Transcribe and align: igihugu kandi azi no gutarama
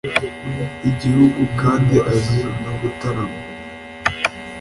igihugu 0.89 1.41
kandi 1.61 1.95
azi 2.13 2.41
no 2.63 2.71
gutarama 2.79 3.37